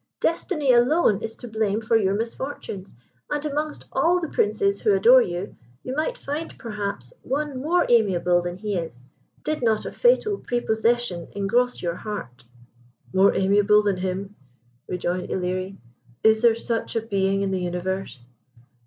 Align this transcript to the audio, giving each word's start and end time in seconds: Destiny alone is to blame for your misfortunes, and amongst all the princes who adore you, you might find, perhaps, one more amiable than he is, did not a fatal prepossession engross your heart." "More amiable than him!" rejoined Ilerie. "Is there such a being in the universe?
Destiny 0.19 0.73
alone 0.73 1.21
is 1.21 1.35
to 1.35 1.47
blame 1.47 1.79
for 1.79 1.95
your 1.95 2.15
misfortunes, 2.15 2.91
and 3.29 3.45
amongst 3.45 3.85
all 3.91 4.19
the 4.19 4.29
princes 4.29 4.81
who 4.81 4.95
adore 4.95 5.21
you, 5.21 5.55
you 5.83 5.95
might 5.95 6.17
find, 6.17 6.57
perhaps, 6.57 7.13
one 7.21 7.59
more 7.61 7.85
amiable 7.87 8.41
than 8.41 8.57
he 8.57 8.75
is, 8.79 9.03
did 9.43 9.61
not 9.61 9.85
a 9.85 9.91
fatal 9.91 10.39
prepossession 10.39 11.27
engross 11.33 11.83
your 11.83 11.97
heart." 11.97 12.45
"More 13.13 13.35
amiable 13.35 13.83
than 13.83 13.97
him!" 13.97 14.35
rejoined 14.87 15.29
Ilerie. 15.29 15.77
"Is 16.23 16.41
there 16.41 16.55
such 16.55 16.95
a 16.95 17.01
being 17.03 17.43
in 17.43 17.51
the 17.51 17.61
universe? 17.61 18.17